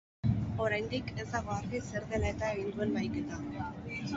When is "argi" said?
1.57-1.81